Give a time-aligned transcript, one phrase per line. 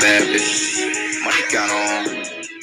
[0.00, 1.24] bad bitches.
[1.24, 2.06] Money count on,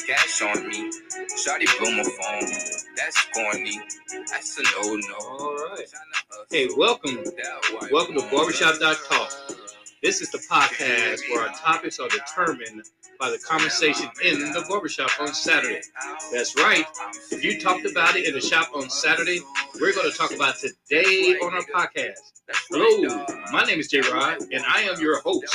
[0.08, 0.92] cash on me.
[1.35, 2.50] Shawty blew my phone.
[2.95, 3.79] That's corny.
[4.29, 5.15] That's a no no.
[5.19, 5.85] All right.
[6.50, 7.24] Hey, welcome.
[7.92, 9.34] Welcome to Barbershop Talk.
[10.02, 12.84] This is the podcast where our topics are determined
[13.20, 15.81] by the conversation in the barbershop on Saturday.
[16.31, 16.86] That's right.
[17.31, 19.39] If you talked about it in the shop on Saturday,
[19.80, 22.20] we're going to talk about today on our podcast.
[22.70, 25.45] Hello, my name is J Rod, and I am your host.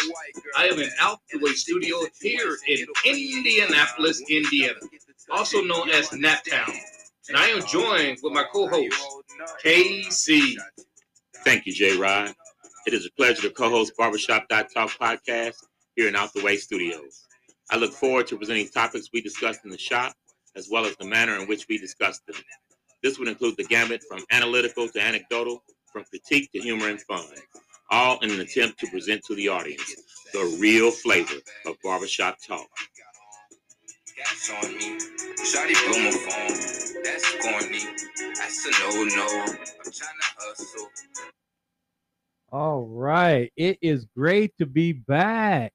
[0.57, 4.81] I am in Out the Way Studio here in Indianapolis, Indiana,
[5.31, 6.75] also known as Naptown.
[7.29, 8.97] And I am joined with my co host,
[9.65, 10.55] KC.
[11.45, 12.35] Thank you, J Rod.
[12.87, 15.55] It is a pleasure to co host Barbershop Talk podcast
[15.95, 17.27] here in Out the Way Studios.
[17.71, 20.13] I look forward to presenting topics we discussed in the shop,
[20.57, 22.37] as well as the manner in which we discussed them.
[23.03, 27.25] This would include the gamut from analytical to anecdotal, from critique to humor and fun,
[27.91, 29.95] all in an attempt to present to the audience
[30.33, 31.37] the real flavor
[31.67, 32.69] of barbershop talk.
[34.17, 34.99] Gas on me.
[35.45, 37.03] Shawty blew my phone.
[37.05, 37.81] That's corny.
[38.35, 39.43] That's a no no.
[39.43, 40.89] I'm trying to hustle.
[42.53, 43.53] All right.
[43.57, 45.73] It is great to be back.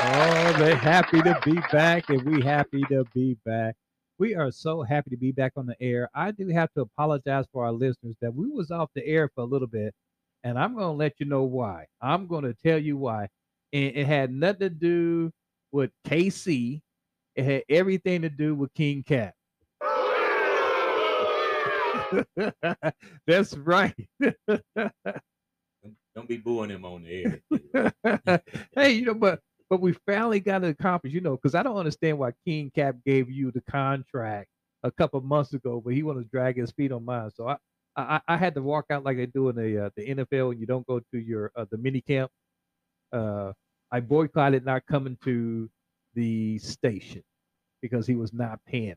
[0.00, 3.74] Oh, they're happy to be back, and we happy to be back.
[4.18, 6.08] We are so happy to be back on the air.
[6.14, 9.40] I do have to apologize for our listeners that we was off the air for
[9.40, 9.92] a little bit,
[10.44, 11.86] and I'm going to let you know why.
[12.00, 13.26] I'm going to tell you why.
[13.72, 15.32] And it had nothing to do
[15.72, 16.80] with KC.
[17.34, 19.34] It had everything to do with King Cap.
[23.26, 23.94] That's right.
[26.14, 27.40] Don't be booing him on the
[27.84, 28.40] air.
[28.74, 31.76] hey, you know, but but we finally got it accomplished, you know, because I don't
[31.76, 34.48] understand why King Cap gave you the contract
[34.82, 37.30] a couple months ago, but he wanted to drag his feet on mine.
[37.34, 37.56] So I
[37.98, 40.58] I, I had to walk out like they do in the uh, the NFL when
[40.60, 42.30] you don't go to your uh, the mini camp.
[43.12, 43.52] Uh,
[43.90, 45.68] I boycotted not coming to
[46.14, 47.22] the station
[47.82, 48.96] because he was not paying.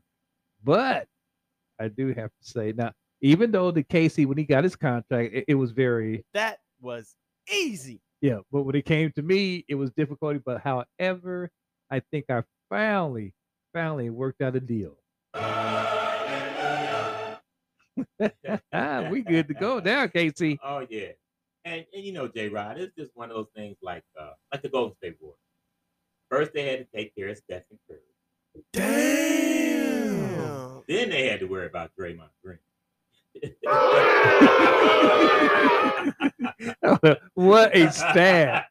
[0.62, 1.08] But
[1.80, 5.34] I do have to say now, even though the Casey when he got his contract,
[5.34, 7.16] it, it was very That was
[7.52, 8.00] easy.
[8.22, 10.40] Yeah, but when it came to me, it was difficulty.
[10.44, 11.50] But however,
[11.90, 13.34] I think I finally,
[13.74, 14.96] finally worked out a deal.
[15.34, 17.40] Ah,
[19.10, 20.58] we good to go now, Casey.
[20.62, 21.08] oh yeah.
[21.64, 24.62] And, and you know, J Rod, it's just one of those things like uh, like
[24.62, 25.38] the Golden State Warriors.
[26.30, 28.00] First they had to take care of Stephen Curry.
[28.72, 30.82] Damn.
[30.88, 32.58] Then they had to worry about Draymond Green.
[37.34, 38.64] what a stab!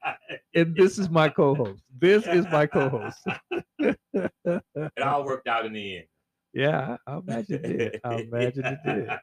[0.53, 1.81] And this is my co-host.
[1.97, 3.17] This is my co-host.
[4.13, 6.05] It all worked out in the end.
[6.53, 7.99] Yeah, I imagine it did.
[8.03, 9.09] I imagine it did.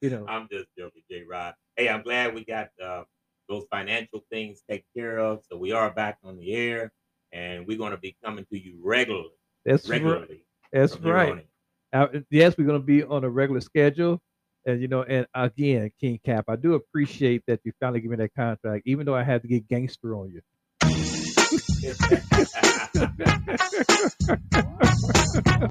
[0.00, 1.54] You know, I'm just joking, J Rod.
[1.76, 3.04] Hey, I'm glad we got uh,
[3.48, 5.40] those financial things taken care of.
[5.50, 6.92] So we are back on the air
[7.32, 9.30] and we're going to be coming to you regularly.
[9.64, 10.02] that's right.
[10.02, 10.44] regularly.
[10.74, 11.46] That's from here right.
[11.94, 12.00] In.
[12.00, 14.20] Uh, yes, we're going to be on a regular schedule.
[14.66, 18.16] And, you know, and again, King Cap, I do appreciate that you finally give me
[18.16, 20.40] that contract, even though I had to get gangster on you.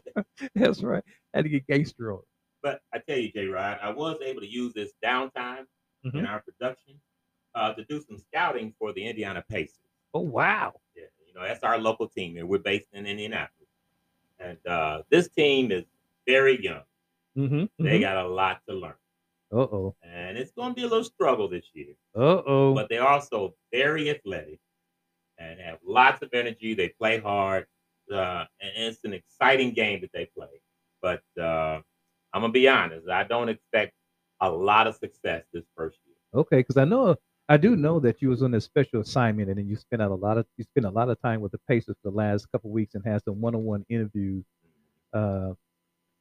[0.56, 1.04] That's right.
[1.34, 2.22] I had to get gangster on
[2.64, 5.66] but I tell you, J Rod, I was able to use this downtime
[6.02, 6.12] you.
[6.16, 6.96] in our production
[7.54, 9.78] uh, to do some scouting for the Indiana Pacers.
[10.14, 10.74] Oh, wow.
[10.96, 12.46] Yeah, you know, that's our local team here.
[12.46, 13.70] We're based in Indianapolis.
[14.40, 15.84] And uh, this team is
[16.28, 16.84] very young.
[17.38, 17.66] Mm-hmm.
[17.84, 18.94] They got a lot to learn.
[19.52, 19.96] Uh oh.
[20.02, 21.94] And it's going to be a little struggle this year.
[22.16, 22.74] Uh oh.
[22.74, 24.60] But they're also very athletic
[25.38, 26.74] and have lots of energy.
[26.74, 27.66] They play hard.
[28.12, 30.62] Uh, and it's an exciting game that they play.
[31.02, 31.82] But uh,
[32.34, 33.94] I'm going to be honest, I don't expect
[34.42, 36.16] a lot of success this first year.
[36.42, 37.16] Okay, because I know
[37.50, 40.12] I do know that you was on a special assignment and then you spent out
[40.12, 42.50] a lot of you spent a lot of time with the Pacers for the last
[42.52, 44.44] couple weeks and had some one-on-one interviews.
[45.14, 45.52] Uh,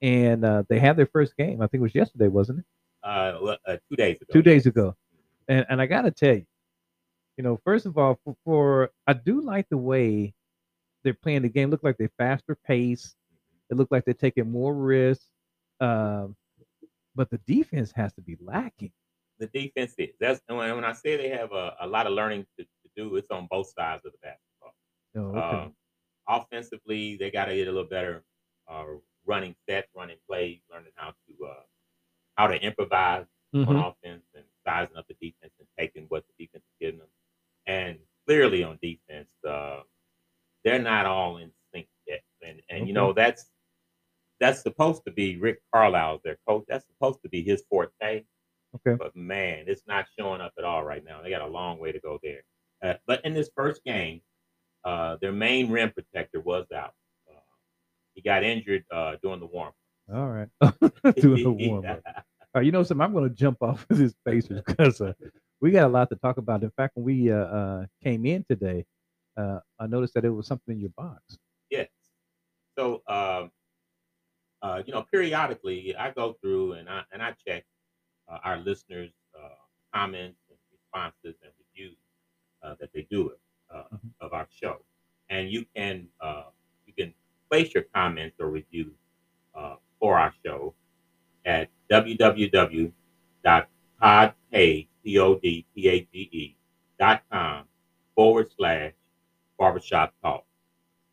[0.03, 1.63] and uh, they had their first game.
[1.63, 2.65] I think it was yesterday, wasn't it?
[3.05, 4.33] Uh, uh, two days ago.
[4.33, 4.97] Two days ago.
[5.49, 6.47] And and I gotta tell you,
[7.37, 10.35] you know, first of all, for, for I do like the way
[11.03, 11.71] they're playing the game.
[11.71, 13.15] Look like they're faster pace.
[13.71, 15.27] It look like they're taking more risks.
[15.81, 16.37] Um,
[17.15, 18.93] but the defense has to be lacking.
[19.39, 20.11] The defense is.
[20.21, 22.91] That's and when, when I say they have a, a lot of learning to, to
[22.97, 24.75] do, it's on both sides of the basketball.
[25.17, 25.65] Oh, okay.
[25.65, 25.75] Um,
[26.29, 28.23] offensively, they got to get a little better
[28.71, 28.85] uh,
[29.27, 31.63] running sets, running plays, learning how to uh,
[32.37, 33.91] how to improvise on Mhm.
[33.91, 37.09] offense and sizing up the defense and taking what the defense is giving them.
[37.67, 39.83] And clearly on defense, uh,
[40.65, 42.23] they're not all in sync yet.
[42.43, 43.51] And and you know that's
[44.41, 46.65] that's supposed to be Rick Carlisle, their coach.
[46.69, 48.25] That's supposed to be his forte.
[48.75, 48.95] Okay.
[48.99, 51.21] But man, it's not showing up at all right now.
[51.23, 52.43] They got a long way to go there.
[52.83, 54.21] Uh, but in this first game,
[54.85, 56.95] uh, their main rim protector was out.
[58.15, 59.73] He got injured uh, during the warm.
[60.13, 60.49] All right.
[61.17, 62.01] Doing the warm up.
[62.55, 63.03] All right, you know something?
[63.03, 65.13] I'm going to jump off of this Pacers because uh,
[65.61, 66.63] we got a lot to talk about.
[66.63, 68.85] In fact, when we uh, uh, came in today,
[69.37, 71.39] uh, I noticed that it was something in your box.
[71.71, 71.89] Yes.
[72.79, 73.51] So, um,
[74.61, 77.65] uh, you know, periodically I go through and I and I check
[78.29, 79.49] uh, our listeners' uh,
[79.95, 81.97] comments and responses and reviews
[82.63, 83.33] uh, that they do
[83.73, 84.11] uh, Mhm.
[84.21, 84.85] of our show,
[85.31, 86.62] and you can uh, you can
[87.53, 88.95] place your comments or reviews
[89.55, 90.75] uh, for our show
[91.45, 92.93] at www.podpage
[95.05, 96.57] p o d p a g e
[97.31, 97.65] com
[98.15, 98.93] forward slash
[99.59, 100.47] barbershop talk,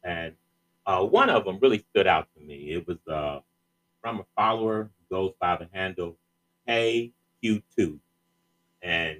[0.03, 0.33] and
[0.85, 2.71] uh, one of them really stood out to me.
[2.71, 3.41] It was uh,
[4.01, 6.15] from a follower who goes by the handle
[6.65, 7.11] Hey
[7.43, 7.99] Q2.
[8.81, 9.17] And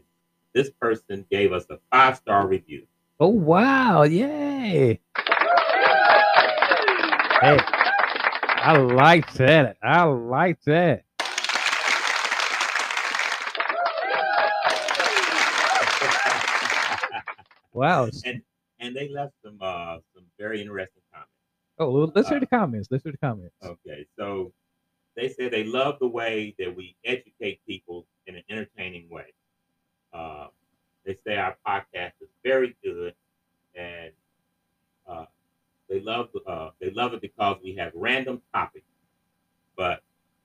[0.53, 2.85] this person gave us a five star review.
[3.19, 4.03] Oh, wow.
[4.03, 4.99] Yay.
[7.41, 9.77] Hey, I like that.
[9.81, 11.03] I like that.
[17.71, 18.09] Wow.
[18.25, 18.41] and
[18.81, 21.31] and they left some uh, some very interesting comments.
[21.77, 22.89] Oh, well, let's hear the comments.
[22.91, 23.55] Let's hear the comments.
[23.63, 24.51] Okay, so
[25.15, 29.33] they say they love the way that we educate people in an entertaining way.
[30.11, 30.47] Uh,
[31.05, 33.13] they say our podcast is very good,
[33.75, 34.11] and
[35.07, 35.25] uh,
[35.89, 38.85] they love uh, they love it because we have random topics,
[39.75, 40.01] but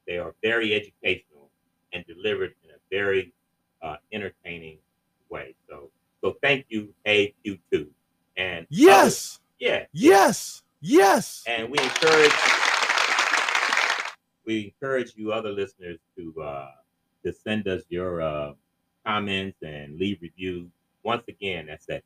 [0.07, 1.51] they are very educational
[1.93, 3.33] and delivered in a very
[3.83, 4.79] uh, entertaining
[5.29, 5.55] way.
[5.69, 5.91] So,
[6.23, 7.87] so thank you, AQ2,
[8.37, 9.41] and Yes.
[9.59, 10.63] yeah, Yes.
[10.81, 11.45] Yes.
[11.47, 12.33] and we encourage
[14.47, 16.71] we encourage you other listeners to uh
[17.25, 18.53] to send us your uh
[19.07, 20.69] comments and leave reviews
[21.03, 22.03] once again that's at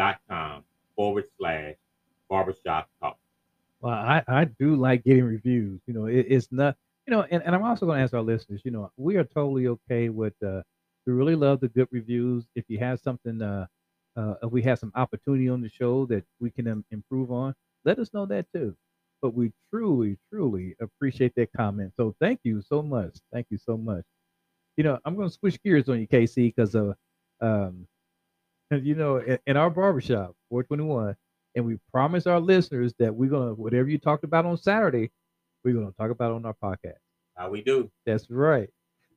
[0.00, 0.64] www.podpage.com
[0.96, 1.74] forward slash
[2.28, 3.18] barbershop talk
[3.80, 5.80] Well, I, I do like getting reviews.
[5.86, 6.76] You know, it, it's not,
[7.06, 9.24] you know, and, and I'm also going to ask our listeners, you know, we are
[9.24, 10.62] totally okay with, uh,
[11.06, 12.46] we really love the good reviews.
[12.54, 13.66] If you have something, uh,
[14.16, 17.54] uh, if we have some opportunity on the show that we can um, improve on,
[17.84, 18.76] let us know that too.
[19.22, 21.92] But we truly, truly appreciate that comment.
[21.96, 23.18] So thank you so much.
[23.32, 24.04] Thank you so much.
[24.76, 26.94] You know, I'm going to switch gears on you, KC, because, uh,
[27.40, 27.86] um,
[28.82, 31.16] you know, in, in our barbershop, 421,
[31.56, 35.10] and we promise our listeners that we're gonna whatever you talked about on Saturday,
[35.64, 36.98] we're gonna talk about on our podcast.
[37.36, 38.68] how we do That's right.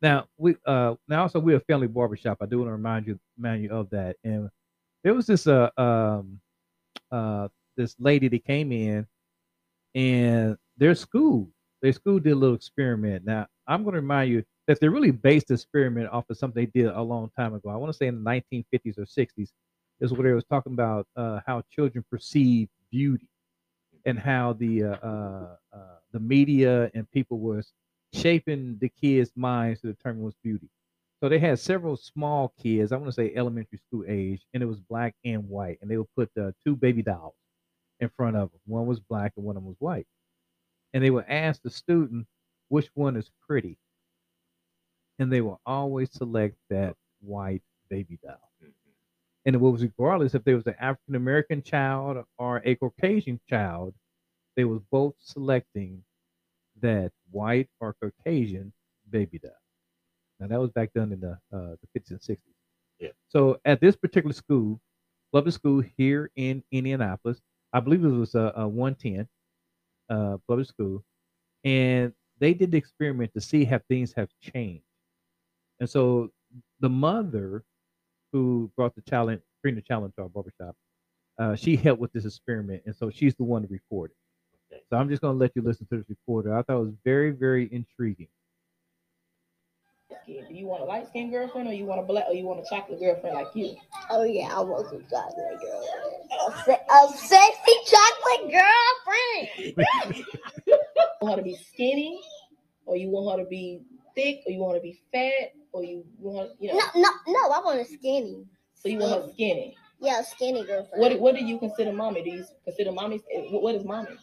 [0.01, 2.37] Now we uh now also we're a family barbershop.
[2.41, 4.17] I do want to remind you remind you of that.
[4.23, 4.49] And
[5.03, 6.39] there was this uh um
[7.11, 7.47] uh
[7.77, 9.07] this lady that came in
[9.95, 11.49] and their school,
[11.81, 13.25] their school did a little experiment.
[13.25, 16.79] Now I'm gonna remind you that they really based the experiment off of something they
[16.79, 17.69] did a long time ago.
[17.69, 19.49] I want to say in the 1950s or 60s
[19.99, 23.27] is where they was talking about uh, how children perceive beauty
[24.05, 27.71] and how the uh, uh, uh, the media and people was
[28.13, 30.69] shaping the kids' minds to determine what's beauty.
[31.21, 34.65] So they had several small kids, I want to say elementary school age, and it
[34.65, 37.35] was black and white, and they would put uh, two baby dolls
[38.01, 38.59] in front of them.
[38.65, 40.05] One was black and one of them was white,
[40.93, 42.27] and they would ask the student
[42.67, 43.77] which one is pretty,
[45.19, 48.39] and they will always select that white baby doll
[49.45, 53.93] and it was regardless if there was an African American child or a Caucasian child,
[54.55, 56.03] they was both selecting
[56.81, 58.71] that white or Caucasian
[59.09, 59.51] baby doll.
[60.39, 62.37] Now that was back then in the uh, the 50s and 60s.
[62.99, 63.09] Yeah.
[63.27, 64.79] So at this particular school,
[65.33, 67.41] public school here in Indianapolis,
[67.73, 69.27] I believe it was a, a 110
[70.09, 71.03] uh, public school,
[71.65, 74.85] and they did the experiment to see how things have changed.
[75.79, 76.31] And so
[76.79, 77.63] the mother
[78.31, 80.75] who brought the challenge, bring the challenge to our barbershop,
[81.39, 84.17] uh, she helped with this experiment, and so she's the one to record it.
[84.75, 84.83] Okay.
[84.89, 86.55] So I'm just going to let you listen to this recorder.
[86.55, 88.27] I thought it was very, very intriguing.
[90.27, 92.59] Do you want a light skinned girlfriend or you want a black or you want
[92.59, 93.75] a chocolate girlfriend like you?
[94.09, 95.99] Oh yeah, I want some chocolate girlfriend.
[96.47, 100.25] A, se- a sexy chocolate girlfriend.
[100.67, 102.19] You want her to be skinny
[102.85, 103.79] or you want her to be
[104.13, 107.09] thick or you want her to be fat or you want you know No, no,
[107.27, 107.39] no.
[107.51, 108.45] I want a skinny.
[108.73, 109.75] so you want her skinny.
[109.99, 111.01] Yeah, a skinny girlfriend.
[111.01, 112.23] What what do you consider mommy?
[112.23, 114.15] Do you consider mommy what what is mommy?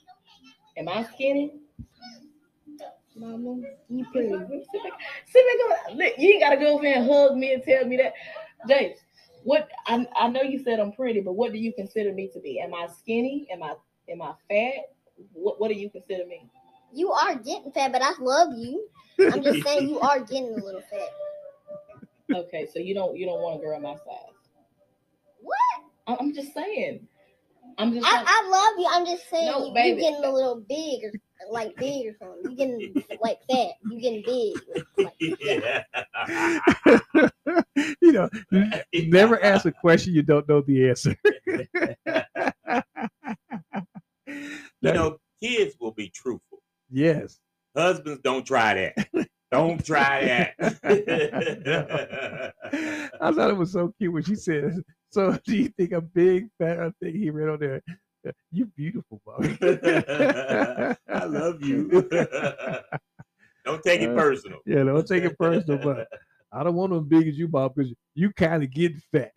[0.77, 1.53] Am I skinny?
[3.17, 4.31] Mama, you pretty.
[4.31, 4.93] Sit back,
[5.27, 5.95] sit back.
[5.95, 8.15] Look, you ain't gotta go over and hug me and tell me that.
[8.69, 8.99] James,
[9.43, 12.41] what I, I know you said I'm pretty, but what do you consider me to
[12.41, 12.61] be?
[12.61, 13.47] Am I skinny?
[13.53, 13.75] Am I
[14.09, 14.85] am I fat?
[15.33, 16.49] What what do you consider me?
[16.93, 18.89] You are getting fat, but I love you.
[19.33, 21.09] I'm just saying you are getting a little fat.
[22.35, 24.35] Okay, so you don't you don't want a girl my size.
[25.41, 25.57] What?
[26.07, 27.07] I- I'm just saying.
[27.79, 28.07] I'm just.
[28.07, 28.87] I, trying- I love you.
[28.91, 30.03] I'm just saying No, you, baby.
[30.03, 31.13] you getting a little big or
[31.51, 32.51] like big or something.
[32.51, 33.71] You getting like fat.
[33.89, 34.57] You're getting big.
[34.99, 35.15] Like,
[38.03, 38.29] you know,
[38.93, 41.17] never ask a question you don't know the answer.
[44.27, 44.47] you
[44.83, 46.63] know, kids will be truthful.
[46.91, 47.39] Yes.
[47.77, 49.29] Husbands, don't try that.
[49.51, 50.55] Don't try that.
[53.21, 54.77] I thought it was so cute when she said,
[55.11, 57.83] "So do you think I'm big, fat?" I think he read on there,
[58.53, 59.59] "You beautiful, Bobby."
[61.09, 61.89] I love you.
[63.65, 64.61] don't take it Uh, personal.
[64.67, 66.07] Yeah, don't take it personal, but
[66.53, 69.33] I don't want them big as you, Bob, because you kind of get fat.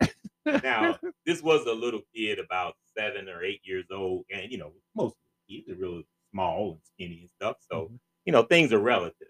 [0.62, 4.72] now, this was a little kid about seven or eight years old, and you know,
[4.94, 5.16] most
[5.50, 6.02] kids are real
[6.32, 7.56] small and skinny and stuff.
[7.70, 7.90] So,
[8.24, 9.23] you know, things are relative.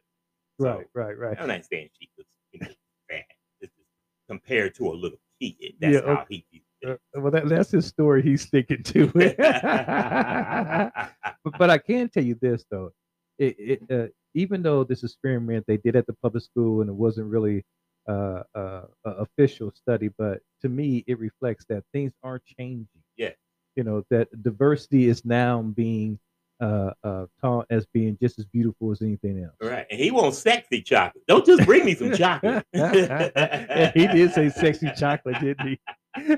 [0.60, 1.36] So, right, right, right.
[1.40, 2.66] I'm not saying she was you know,
[3.10, 3.24] fat.
[3.60, 3.84] This is
[4.28, 5.74] compared to a little kid.
[5.80, 6.44] That's Yeah, how he
[6.86, 8.22] Uh, well, that, that's his story.
[8.22, 9.36] He's sticking to it.
[11.44, 12.92] but, but I can tell you this though,
[13.38, 16.94] it, it uh, even though this experiment they did at the public school and it
[16.94, 17.64] wasn't really
[18.08, 22.86] uh, uh, official study, but to me it reflects that things are changing.
[23.16, 23.30] Yeah.
[23.76, 26.18] You know that diversity is now being
[26.64, 29.54] uh, uh, taught as being just as beautiful as anything else.
[29.60, 29.86] Right.
[29.90, 31.22] And he wants sexy chocolate.
[31.28, 32.64] Don't just bring me some chocolate.
[32.74, 35.78] Yeah, he did say sexy chocolate, didn't he?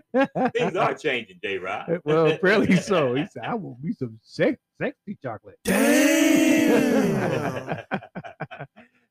[0.55, 2.01] Things are changing, J Rod.
[2.05, 3.15] well, apparently so.
[3.15, 7.05] He said, "I want me some sex, sexy chocolate." Damn.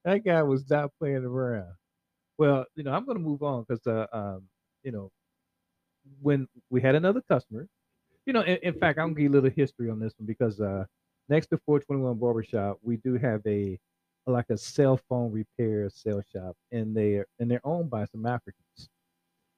[0.04, 1.72] that guy was not playing around.
[2.38, 4.44] Well, you know, I'm going to move on because, uh, um,
[4.84, 5.12] you know,
[6.22, 7.68] when we had another customer,
[8.26, 10.14] you know, in, in fact, I'm going to give you a little history on this
[10.18, 10.86] one because uh,
[11.30, 13.80] next to 421 Barbershop, we do have a
[14.28, 18.90] like a cell phone repair sales shop, and they're and they're owned by some Africans,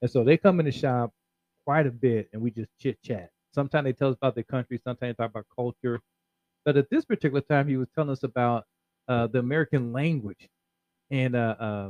[0.01, 1.11] and so they come in the shop
[1.65, 3.29] quite a bit, and we just chit chat.
[3.53, 6.01] Sometimes they tell us about their country, sometimes they talk about culture,
[6.65, 8.65] but at this particular time, he was telling us about
[9.07, 10.49] uh, the American language,
[11.11, 11.89] and uh,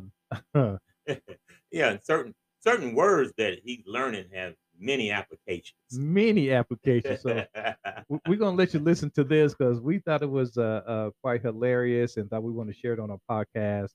[0.56, 0.80] um,
[1.72, 5.78] yeah, certain certain words that he's learning have many applications.
[5.94, 7.22] many applications.
[7.22, 7.44] So
[8.10, 11.10] we- we're gonna let you listen to this because we thought it was uh, uh,
[11.22, 13.92] quite hilarious and thought we want to share it on our podcast.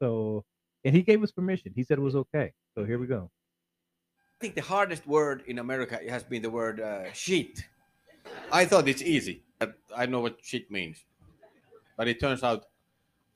[0.00, 0.44] So,
[0.84, 1.72] and he gave us permission.
[1.74, 2.52] He said it was okay.
[2.76, 3.30] So here we go.
[4.36, 7.60] I think the hardest word in America has been the word uh, shit.
[8.52, 9.44] I thought it's easy.
[9.60, 11.04] that I know what shit means,
[11.96, 12.64] but it turns out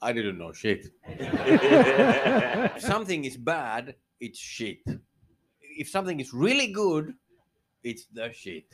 [0.02, 0.86] I didn't know shit.
[2.80, 4.80] Something is bad, it's shit.
[5.78, 7.14] If something is really good,
[7.84, 8.64] it's the shit.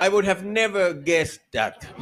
[0.00, 1.86] I would have never guessed that.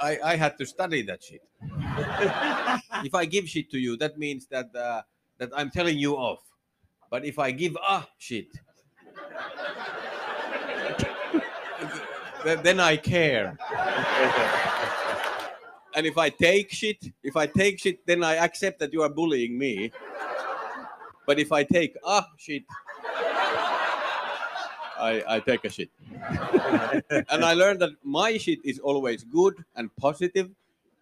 [0.00, 1.42] I, I had to study that shit.
[3.04, 5.02] if I give shit to you, that means that uh,
[5.38, 6.38] that I'm telling you off.
[7.10, 8.46] But if I give a shit,
[12.44, 13.58] then then I care.
[15.96, 19.10] and if I take shit, if I take shit, then I accept that you are
[19.10, 19.90] bullying me.
[21.26, 22.64] But if I take a shit,
[24.98, 25.90] I, I take a shit.
[27.30, 30.50] and I learned that my shit is always good and positive,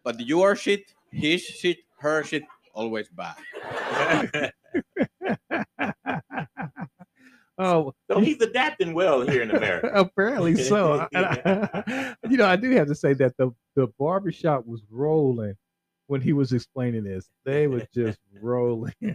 [0.05, 4.53] but your shit, his shit, her shit, always bad.
[7.63, 9.91] Oh, so he's adapting well here in America.
[9.95, 11.07] apparently so.
[11.13, 15.55] And I- you know, I do have to say that the the barbershop was rolling
[16.11, 17.29] when he was explaining this.
[17.45, 18.95] They were just rolling.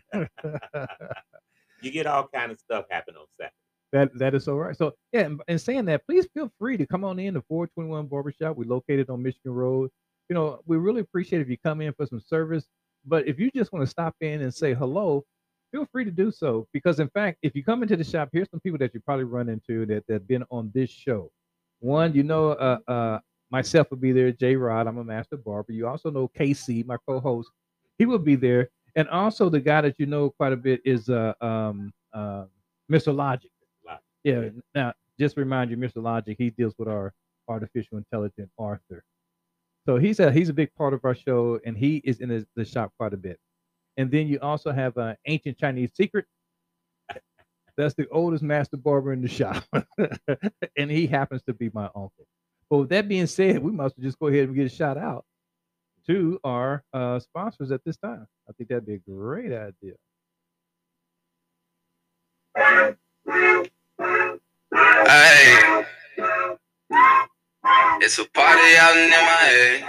[1.82, 3.54] You get all kind of stuff happen on Saturday.
[3.92, 4.76] That that is all right.
[4.76, 8.08] So yeah, and, and saying that, please feel free to come on in to 421
[8.08, 8.58] Barbershop.
[8.58, 9.92] We're located on Michigan Road.
[10.30, 12.66] You know, we really appreciate if you come in for some service.
[13.06, 15.26] But if you just want to stop in and say hello,
[15.72, 16.66] feel free to do so.
[16.74, 19.26] Because in fact, if you come into the shop, here's some people that you probably
[19.26, 21.30] run into that that have been on this show.
[21.82, 23.20] One, you know, uh, uh,
[23.52, 24.32] myself will be there.
[24.32, 25.74] J Rod, I'm a master barber.
[25.74, 27.50] You also know KC, my co-host.
[27.98, 31.10] He will be there, and also the guy that you know quite a bit is
[31.10, 32.46] uh, um, uh,
[32.92, 33.16] Mr.
[33.16, 33.52] Logic.
[34.24, 34.50] Yeah.
[34.74, 36.02] Now, just remind you, Mr.
[36.02, 37.14] Logic, he deals with our
[37.48, 39.04] artificial intelligent Arthur.
[39.86, 42.46] So he's a he's a big part of our show, and he is in the,
[42.56, 43.40] the shop quite a bit.
[43.98, 46.26] And then you also have uh, ancient Chinese secret.
[47.78, 49.64] That's the oldest master barber in the shop,
[50.78, 52.26] and he happens to be my uncle.
[52.70, 55.26] But with that being said, we must just go ahead and get a shout out
[56.08, 58.28] to our uh, sponsors at this time.
[58.48, 59.96] I think that'd be a great idea.
[65.08, 65.86] Hey,
[68.02, 69.86] it's a party out in MIA.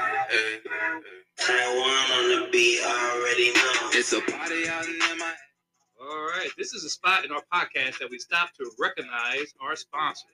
[1.38, 3.90] Taiwan on the beat, already know.
[3.92, 5.33] It's a party out in my.
[6.00, 9.76] All right, this is a spot in our podcast that we stop to recognize our
[9.76, 10.26] sponsor.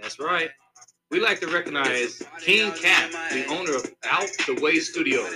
[0.00, 0.50] That's right.
[1.10, 5.32] We like to recognize King Cap, the owner of Out the Way Studios.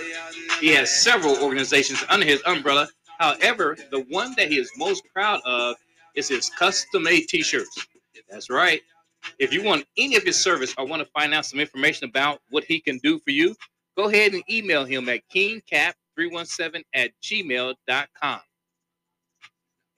[0.59, 2.89] He has several organizations under his umbrella.
[3.19, 5.77] However, the one that he is most proud of
[6.13, 7.87] is his custom made t shirts.
[8.29, 8.81] That's right.
[9.39, 12.41] If you want any of his service or want to find out some information about
[12.49, 13.55] what he can do for you,
[13.95, 18.39] go ahead and email him at kingcap317 at gmail.com.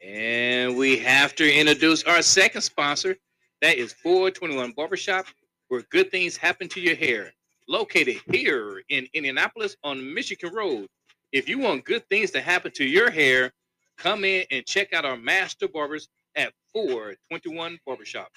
[0.03, 3.15] And we have to introduce our second sponsor.
[3.61, 5.25] That is 421 Barbershop,
[5.73, 7.33] where good things happen to your hair.
[7.67, 10.85] Located here in Indianapolis on Michigan Road.
[11.31, 13.51] If you want good things to happen to your hair,
[13.97, 18.27] come in and check out our master barbers at 421 Barbershop.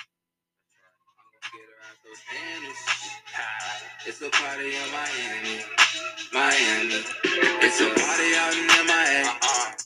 [4.06, 5.62] It's a party in Miami.
[6.32, 7.04] Miami.
[7.60, 9.76] It's a party out in Miami.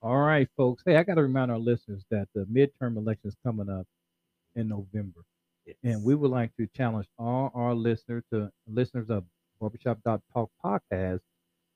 [0.00, 0.82] All right, folks.
[0.86, 3.86] Hey, I got to remind our listeners that the midterm election is coming up
[4.56, 5.20] in November,
[5.82, 9.24] and we would like to challenge all our listeners to listeners of
[9.60, 11.20] Barbershop Talk podcast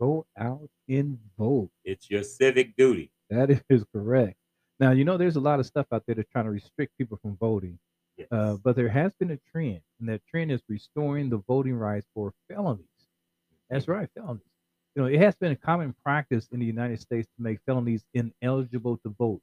[0.01, 1.71] go out and vote.
[1.85, 3.11] It's your civic duty.
[3.31, 4.37] That is correct.
[4.81, 7.19] Now, you know, there's a lot of stuff out there that's trying to restrict people
[7.21, 7.79] from voting,
[8.17, 8.29] Yes.
[8.31, 12.07] uh, but there has been a trend, and that trend is restoring the voting rights
[12.15, 12.85] for felonies.
[13.71, 14.43] That's right, felonies.
[14.95, 18.05] You know, it has been a common practice in the United States to make felonies
[18.15, 19.41] ineligible to vote,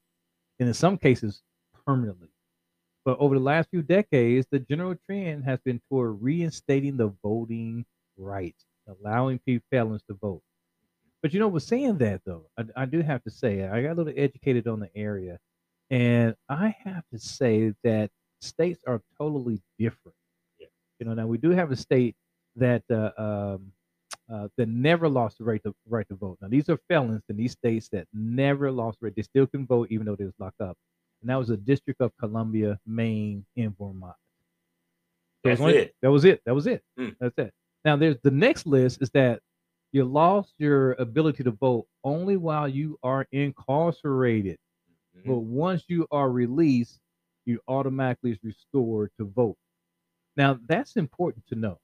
[0.59, 1.41] and in some cases,
[1.85, 2.29] permanently.
[3.05, 7.85] But over the last few decades, the general trend has been toward reinstating the voting
[8.17, 10.41] rights, allowing people felons to vote.
[11.21, 13.93] But you know, with saying that though, I, I do have to say I got
[13.93, 15.39] a little educated on the area,
[15.89, 20.15] and I have to say that states are totally different.
[20.59, 20.67] Yeah.
[20.99, 22.15] You know, now we do have a state
[22.55, 23.71] that uh, um,
[24.31, 26.37] uh, that never lost the right to right to vote.
[26.41, 29.15] Now these are felons in these states that never lost the right.
[29.15, 30.77] They still can vote even though they was locked up,
[31.25, 34.13] and that was the District of Columbia, Maine, and Vermont.
[35.43, 35.95] That's it's only- it.
[36.03, 36.39] That was it.
[36.45, 36.83] That was it.
[36.99, 37.09] Hmm.
[37.19, 37.51] That's it.
[37.83, 39.41] Now there's the next list is that
[39.91, 44.59] you lost your ability to vote only while you are incarcerated.
[45.17, 45.25] Mhm.
[45.25, 46.99] But once you are released,
[47.45, 49.57] you automatically is restored to vote.
[50.37, 51.79] Now that's important to know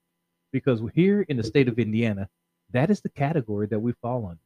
[0.51, 2.30] because here in the state of Indiana,
[2.69, 4.43] that is the category that we fall under.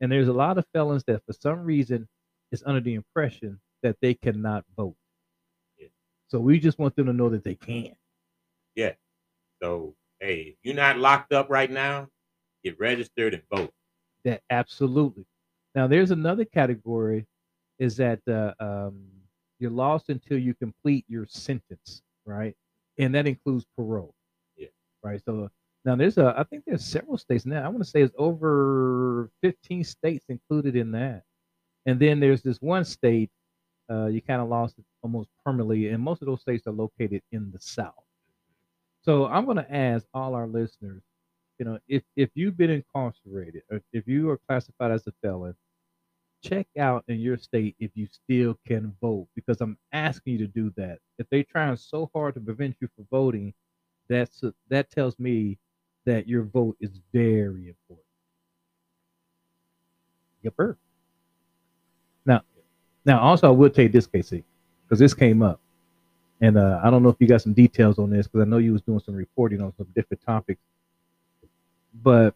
[0.00, 2.08] And there's a lot of felons that for some reason
[2.50, 4.96] is under the impression that they cannot vote.
[5.78, 5.88] Yeah.
[6.28, 7.94] So we just want them to know that they can.
[8.74, 8.92] Yeah.
[9.62, 12.08] So, hey, if you're not locked up right now,
[12.64, 13.72] get registered and vote.
[14.24, 15.24] That absolutely.
[15.74, 17.26] Now there's another category
[17.78, 19.02] is that uh, um,
[19.58, 22.54] you're lost until you complete your sentence, right?
[22.98, 24.14] And that includes parole.
[24.56, 24.68] Yeah.
[25.02, 25.20] Right.
[25.24, 25.48] So
[25.84, 27.64] now there's a I think there's several states now.
[27.64, 31.22] I want to say it's over 15 states included in that.
[31.86, 33.30] And then there's this one state
[33.90, 37.22] uh, you kind of lost it almost permanently, and most of those states are located
[37.32, 38.04] in the South.
[39.02, 41.02] So I'm going to ask all our listeners
[41.58, 45.54] you know, if if you've been incarcerated or if you are classified as a felon,
[46.42, 50.46] check out in your state if you still can vote because I'm asking you to
[50.48, 50.98] do that.
[51.18, 53.54] If they're trying so hard to prevent you from voting,
[54.08, 55.58] that's that tells me
[56.06, 58.06] that your vote is very important.
[60.42, 60.54] Yep.
[62.26, 62.42] Now,
[63.04, 64.44] now also I will tell you this, Casey,
[64.84, 65.60] because this came up,
[66.40, 68.58] and uh, I don't know if you got some details on this because I know
[68.58, 70.60] you was doing some reporting on some different topics
[71.94, 72.34] but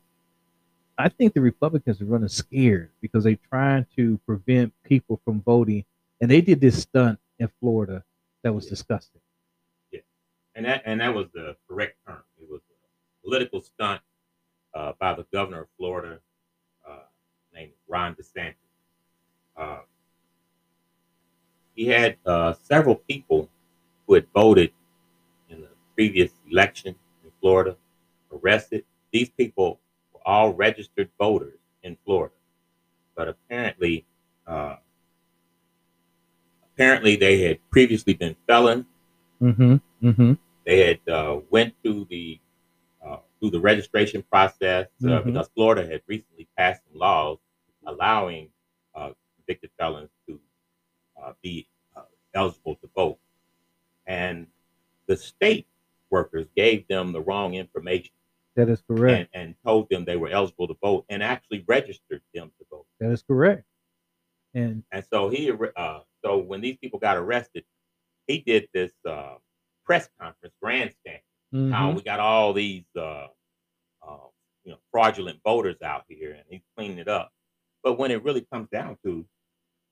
[0.97, 5.85] I think the Republicans are running scared because they're trying to prevent people from voting,
[6.21, 8.05] and they did this stunt in Florida
[8.43, 9.21] that was disgusting.
[9.91, 10.01] Yeah,
[10.55, 12.23] And that and that was the correct term.
[12.41, 14.01] It was a political stunt
[14.75, 16.21] uh, by the governor of Florida,
[16.89, 16.99] uh,
[17.53, 18.55] named Ron DeSantis.
[21.75, 23.49] He had uh, several people
[24.07, 24.73] who had voted
[25.49, 27.77] in the previous election in Florida
[28.33, 28.85] arrested.
[29.13, 29.81] These people
[30.13, 32.35] were all registered voters in Florida,
[33.17, 34.05] but apparently,
[34.47, 34.77] uh,
[36.73, 38.87] apparently they had previously been felons
[39.43, 39.77] Mm-hmm.
[40.07, 40.33] Mm-hmm.
[40.65, 42.41] they had uh, went through the
[43.05, 45.25] uh, through the registration process uh, Mhm.
[45.27, 47.39] because Florida had recently passed some laws
[47.87, 48.49] allowing
[48.95, 50.41] uh, convicted felons to
[51.43, 52.03] be uh,
[52.35, 53.19] eligible to vote,
[54.07, 54.47] and
[55.07, 55.67] the state
[56.11, 58.13] workers gave them the wrong information
[58.57, 59.31] That is correct.
[59.35, 62.87] and, and told them they were eligible to vote and actually registered them to vote.
[63.01, 63.65] That is correct.
[64.55, 67.65] And And so he, uh, so when these people got arrested,
[68.27, 69.35] he did this uh,
[69.85, 71.21] press conference, grandstand.
[71.53, 73.27] how mhm, we got all these uh,
[74.03, 74.29] uh,
[74.65, 77.33] you know, fraudulent voters out here, and he's cleaning it up.
[77.83, 79.27] But when it really comes down to,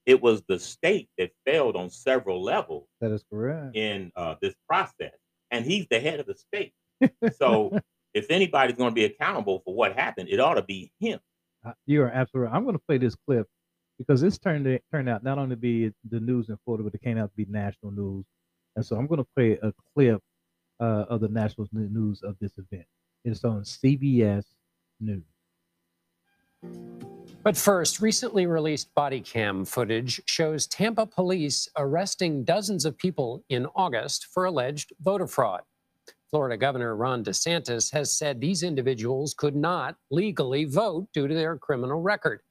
[0.06, 3.76] it was the state that failed on several levels That is correct.
[3.76, 5.12] in uh, this process,
[5.50, 6.72] and he's the head of the state.
[7.36, 7.78] So
[8.14, 11.18] if anybody's going to be accountable for what happened, it ought to be him.
[11.64, 12.56] Uh, You are absolutely right.
[12.56, 13.46] I'm going to play this clip
[13.98, 16.94] because this turned it, turned out not only to be the news in Florida, but
[16.94, 18.24] it came out to be national news.
[18.76, 20.20] And so I'm going to play a clip
[20.80, 22.86] uh, of the national news of this event.
[23.24, 24.44] It's on CBS
[25.00, 25.22] News.
[27.44, 33.66] But first, recently released body cam footage shows Tampa police arresting dozens of people in
[33.74, 35.62] August for alleged voter fraud.
[36.30, 41.58] Florida Governor Ron DeSantis has said these individuals could not legally vote due to their
[41.58, 42.42] criminal record.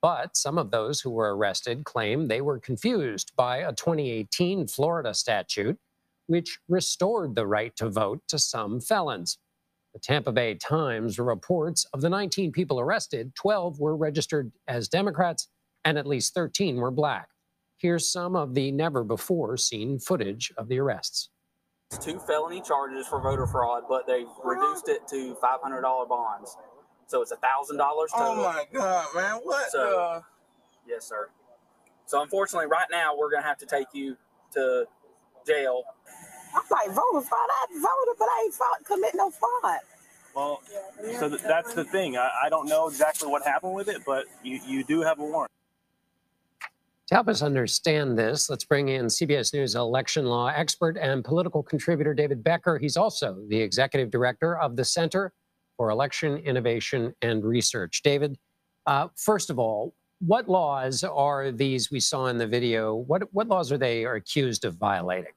[0.00, 5.12] But some of those who were arrested claim they were confused by a 2018 Florida
[5.12, 5.76] statute,
[6.28, 9.38] which restored the right to vote to some felons.
[9.96, 15.48] The Tampa Bay Times reports of the 19 people arrested, 12 were registered as Democrats
[15.86, 17.28] and at least 13 were black.
[17.78, 21.30] Here's some of the never before seen footage of the arrests.
[21.90, 26.58] It's two felony charges for voter fraud, but they reduced it to $500 bonds.
[27.06, 28.06] So it's $1,000 total.
[28.18, 29.36] Oh my god, man!
[29.44, 30.20] What So-
[30.86, 31.30] Yes, sir.
[32.04, 34.18] So unfortunately, right now, we're going to have to take you
[34.52, 34.84] to
[35.46, 35.84] jail.
[36.56, 37.48] I'm like voter fraud.
[37.48, 39.80] I voted, but I ain't fraud, commit no fraud.
[40.34, 40.60] Well,
[41.18, 42.16] so th- that's the thing.
[42.16, 45.24] I, I don't know exactly what happened with it, but you, you do have a
[45.24, 45.50] warrant.
[47.08, 51.62] To help us understand this, let's bring in CBS News election law expert and political
[51.62, 52.78] contributor David Becker.
[52.78, 55.32] He's also the executive director of the Center
[55.76, 58.02] for Election Innovation and Research.
[58.02, 58.36] David,
[58.86, 62.94] uh, first of all, what laws are these we saw in the video?
[62.94, 65.32] What, what laws are they are accused of violating?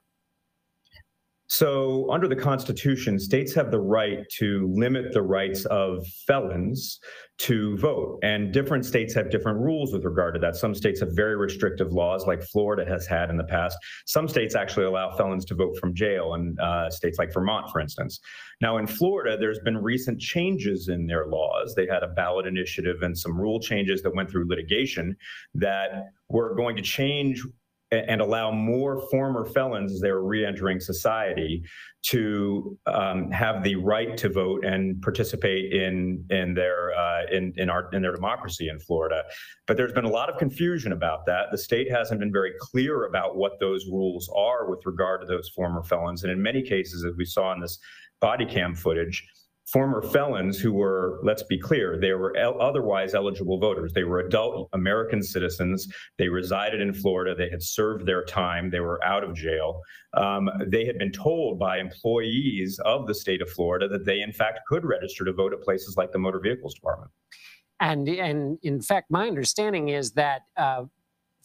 [1.52, 7.00] So, under the Constitution, states have the right to limit the rights of felons
[7.38, 8.20] to vote.
[8.22, 10.54] And different states have different rules with regard to that.
[10.54, 13.76] Some states have very restrictive laws, like Florida has had in the past.
[14.06, 17.80] Some states actually allow felons to vote from jail, and uh, states like Vermont, for
[17.80, 18.20] instance.
[18.60, 21.74] Now, in Florida, there's been recent changes in their laws.
[21.74, 25.16] They had a ballot initiative and some rule changes that went through litigation
[25.54, 27.44] that were going to change
[27.92, 31.62] and allow more former felons as they're reentering society
[32.02, 37.68] to um, have the right to vote and participate in in their uh, in in
[37.68, 39.24] our in their democracy in Florida.
[39.66, 41.46] But there's been a lot of confusion about that.
[41.50, 45.48] The state hasn't been very clear about what those rules are with regard to those
[45.48, 47.78] former felons, and in many cases, as we saw in this
[48.20, 49.26] body cam footage.
[49.72, 53.92] Former felons who were, let's be clear, they were el- otherwise eligible voters.
[53.92, 55.86] They were adult American citizens.
[56.18, 57.36] They resided in Florida.
[57.36, 58.70] They had served their time.
[58.70, 59.80] They were out of jail.
[60.14, 64.32] Um, they had been told by employees of the state of Florida that they, in
[64.32, 67.12] fact, could register to vote at places like the Motor Vehicles Department.
[67.78, 70.84] And and in fact, my understanding is that uh,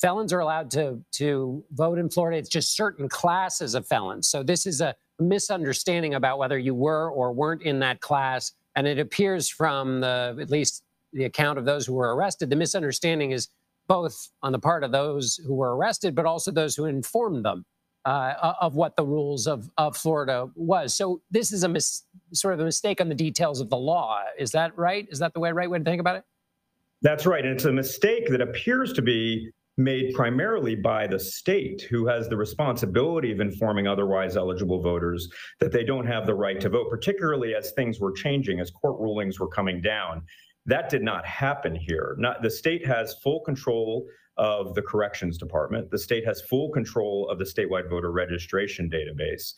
[0.01, 2.38] felons are allowed to to vote in Florida.
[2.38, 4.27] It's just certain classes of felons.
[4.29, 8.51] So this is a misunderstanding about whether you were or weren't in that class.
[8.75, 12.56] And it appears from the at least the account of those who were arrested, the
[12.56, 13.47] misunderstanding is
[13.88, 17.65] both on the part of those who were arrested, but also those who informed them
[18.04, 20.95] uh, of what the rules of, of Florida was.
[20.95, 24.21] So this is a mis- sort of a mistake on the details of the law.
[24.38, 25.08] Is that right?
[25.10, 26.23] Is that the way, right way to think about it?
[27.01, 27.43] That's right.
[27.45, 32.29] And it's a mistake that appears to be made primarily by the state, who has
[32.29, 35.27] the responsibility of informing otherwise eligible voters
[35.59, 38.99] that they don't have the right to vote, particularly as things were changing, as court
[38.99, 40.21] rulings were coming down.
[40.65, 42.15] That did not happen here.
[42.17, 44.07] Not, the state has full control
[44.38, 45.91] of the corrections department.
[45.91, 49.53] The state has full control of the statewide voter registration database.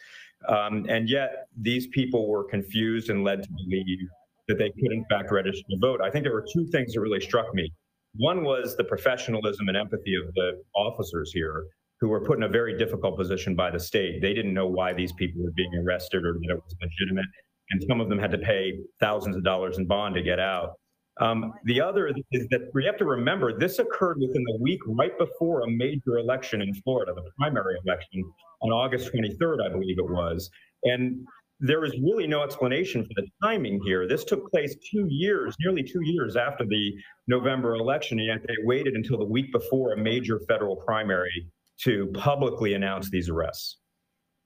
[0.49, 4.07] Um, and yet, these people were confused and led to believe
[4.47, 6.01] that they could, in fact, register to vote.
[6.01, 7.71] I think there were two things that really struck me.
[8.15, 11.65] One was the professionalism and empathy of the officers here
[11.99, 14.21] who were put in a very difficult position by the state.
[14.21, 17.25] They didn't know why these people were being arrested or that it was legitimate.
[17.71, 20.73] And some of them had to pay thousands of dollars in bond to get out.
[21.19, 25.17] Um, the other is that we have to remember this occurred within the week right
[25.17, 28.23] before a major election in Florida, the primary election
[28.61, 30.49] on August 23rd, I believe it was.
[30.83, 31.25] And
[31.59, 34.07] there is really no explanation for the timing here.
[34.07, 36.93] This took place two years, nearly two years after the
[37.27, 41.47] November election, and yet they waited until the week before a major federal primary
[41.83, 43.77] to publicly announce these arrests.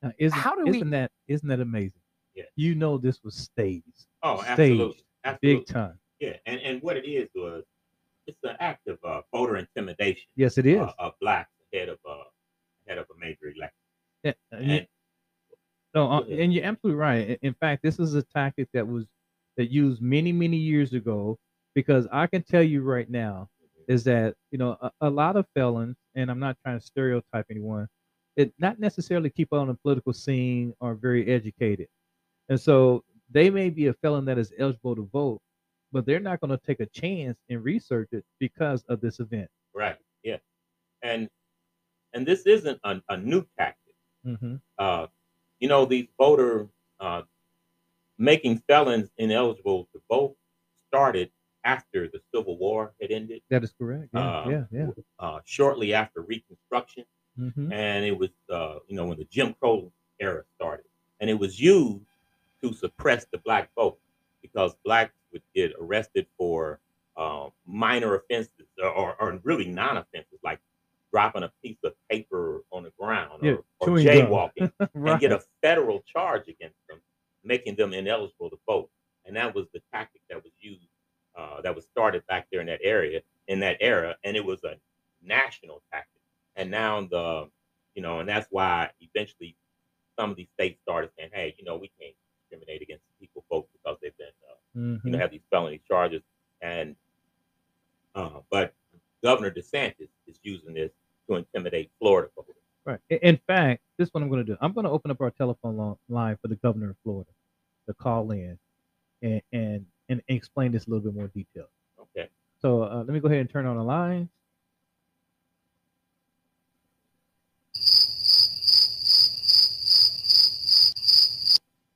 [0.02, 2.02] Now, isn't, How do we- isn't that isn't that amazing?
[2.34, 2.46] Yeah.
[2.56, 4.06] You know this was staged.
[4.24, 5.04] Oh, Staged, absolutely.
[5.26, 5.56] absolutely.
[5.60, 6.00] Big time.
[6.20, 7.64] Yeah, and, and what it is was
[8.28, 10.24] it's an act of uh, voter intimidation.
[10.36, 10.80] Yes, it is.
[10.80, 12.14] Uh, of blacks ahead of uh,
[12.88, 13.76] ahead of a major election.
[14.24, 14.88] Yeah, and you- And
[15.94, 17.40] no, uh, and you're absolutely right.
[17.42, 19.06] In- fact, this is a tactic that was
[19.58, 21.38] that used many many years ago.
[21.74, 23.48] Because I can tell you right now
[23.88, 27.46] is that you know a, a lot of felons, and I'm not trying to stereotype
[27.50, 27.88] anyone,
[28.36, 31.88] it not necessarily keep on the political scene are very educated,
[32.50, 35.42] and so they may be a felon that is eligible to vote,
[35.92, 39.48] but they're not going to take a chance and research it because of this event.
[39.74, 39.98] Right.
[40.24, 40.38] Yeah.
[41.02, 41.30] And
[42.14, 43.96] and this isn't a, a new tactic.
[44.26, 44.56] Mm-hmm.
[44.78, 45.08] Uh,
[45.62, 46.68] you know, these voter
[47.00, 47.22] uh,
[48.18, 50.36] making felons ineligible to vote
[50.88, 51.32] started
[51.64, 53.42] after the Civil War had ended.
[53.50, 54.10] That is correct.
[54.14, 54.88] Yeah, uh, yeah, yeah.
[55.20, 57.06] Uh, shortly after Reconstruction,
[57.40, 57.72] Mhm.
[57.72, 60.86] and it was uh, you know when the Jim Crow era started,
[61.22, 62.04] and it was used
[62.62, 63.98] to suppress the black vote
[64.42, 66.80] because blacks would get arrested for
[67.16, 70.60] uh, minor offenses or, or, or really non-offenses like
[71.12, 74.16] dropping a piece of paper on the ground Yeah, or, or chewing gum.
[74.28, 77.00] jaywalking and get a federal charge against them,
[77.44, 78.90] making them ineligible to vote.
[79.26, 80.88] And that was the tactic that was used,
[81.38, 84.64] uh, that was started back there in that area, in that era, and it was
[84.64, 84.76] a
[85.22, 86.22] national tactic.
[86.56, 87.50] And now the,
[87.96, 89.56] you know, and that's why eventually
[90.18, 92.16] some of these states started saying, hey, you know, we can't
[92.50, 95.22] discriminate against people vote because they've been, uh, you know, Mhm.
[95.22, 96.22] have these felony charges.
[96.62, 96.96] And,
[98.16, 98.74] uh, but
[99.24, 100.92] Governor DeSantis is using this
[101.30, 102.56] to intimidate Florida voters.
[102.86, 103.00] Right.
[103.10, 104.58] In fact, this is what I'm going to do.
[104.60, 107.30] I'm going to open up our telephone line for the governor of Florida
[107.88, 108.58] to call in
[109.22, 111.68] and and, and explain this a little bit more detail.
[112.00, 112.30] Okay.
[112.60, 114.30] So uh, let me go ahead and turn on the line.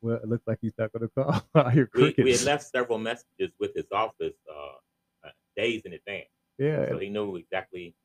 [0.02, 1.42] Well, it looks like he's not going to call.
[1.66, 5.94] I hear We, we had left several messages with his office uh, uh, days in
[5.94, 6.28] advance.
[6.60, 6.90] Yeah.
[6.90, 7.96] So he knew exactly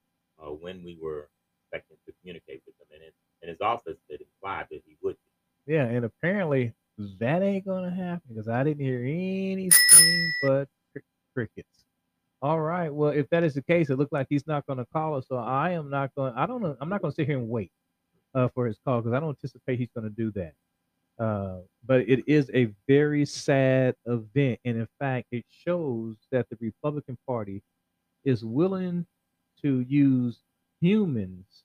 [0.42, 1.28] uh, when we were
[1.62, 2.86] expecting to communicate with him.
[2.94, 5.16] And, it, and his office had implied that he would.
[5.66, 6.72] Yeah, and apparently
[7.18, 11.02] that ain't gonna happen because I didn't hear anything but cri-
[11.34, 11.84] crickets.
[12.42, 15.16] All right, well, if that is the case, it looked like he's not gonna call
[15.16, 15.26] us.
[15.28, 16.32] So I am not going.
[16.34, 16.76] I don't know.
[16.80, 17.70] I'm not gonna sit here and wait
[18.34, 20.54] uh, for his call because I don't anticipate he's gonna do that.
[21.18, 26.56] Uh, but it is a very sad event, and in fact, it shows that the
[26.60, 27.62] Republican Party
[28.24, 29.06] is willing
[29.62, 30.38] to use
[30.80, 31.64] humans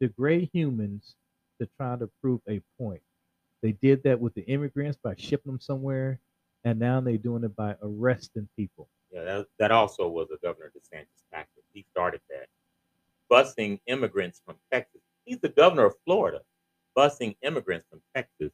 [0.00, 1.16] degrade humans
[1.60, 3.02] to try to prove a point.
[3.62, 6.20] They did that with the immigrants by shipping them somewhere,
[6.64, 8.88] and now they're doing it by arresting people.
[9.12, 11.64] Yeah, that, that also was a Governor DeSantis tactic.
[11.72, 12.46] He started that.
[13.30, 15.00] Busing immigrants from Texas.
[15.24, 16.40] He's the governor of Florida,
[16.96, 18.52] busing immigrants from Texas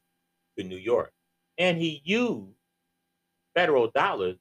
[0.59, 1.13] to New York.
[1.59, 2.55] And he used
[3.55, 4.37] federal dollars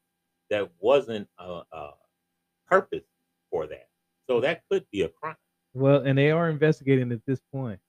[0.49, 1.91] that wasn't a, a
[2.67, 3.03] purpose
[3.53, 3.87] for that.
[4.27, 5.35] So that could be a crime.
[5.75, 7.79] Well, and they are investigating at this point.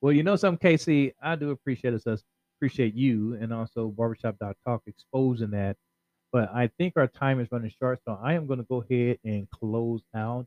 [0.00, 2.22] Well, you know something, Casey, I do appreciate us,
[2.58, 5.76] appreciate you and also barbershop.talk exposing that.
[6.32, 9.18] But I think our time is running short, so I am going to go ahead
[9.24, 10.46] and close out.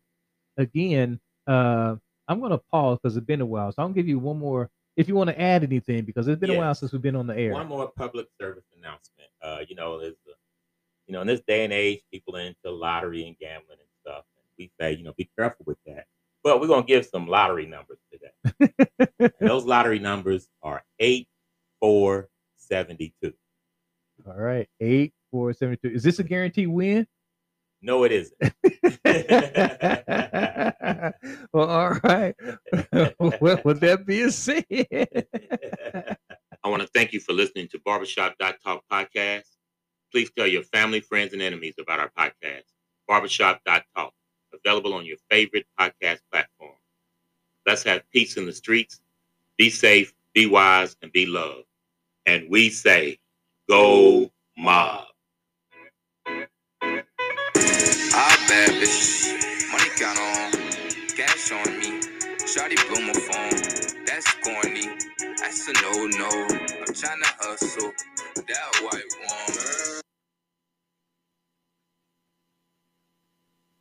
[0.57, 1.95] Again, uh,
[2.27, 3.71] I'm going to pause because it's been a while.
[3.71, 6.51] So I'll give you one more if you want to add anything because it's been
[6.51, 7.53] a while since we've been on the air.
[7.53, 9.29] One more public service announcement.
[9.41, 10.31] Uh, you know, there's a,
[11.07, 14.25] you know, in this day and age, people are into lottery and gambling and stuff.
[14.59, 16.05] And we say, you know, be careful with that.
[16.43, 18.71] But we're gonna give some lottery numbers today.
[19.19, 21.27] and those lottery numbers are eight,
[21.79, 23.33] four, seventy-two.
[24.27, 25.89] All right, eight four seventy two.
[25.93, 27.07] Is this a guaranteed win?
[27.81, 28.37] No, it isn't.
[31.53, 32.35] well, all right.
[33.19, 34.65] well, with that being said,
[36.63, 39.43] I want to thank you for listening to Barbershop.talk podcast.
[40.11, 42.63] Please tell your family, friends, and enemies about our podcast,
[43.07, 44.11] Barbershop.talk,
[44.53, 46.75] available on your favorite podcast platform.
[47.65, 49.01] Let's have peace in the streets.
[49.57, 51.65] Be safe, be wise, and be loved.
[52.25, 53.19] And we say,
[53.69, 55.05] go mob.
[58.49, 59.29] Bad bitch.
[59.71, 60.51] Money on.
[61.15, 62.01] Cash on me.
[63.05, 64.05] My phone.
[64.07, 64.87] That's corny.
[65.37, 66.29] That's a no no.
[66.47, 67.91] I'm tryna hustle.
[68.35, 69.98] That white woman.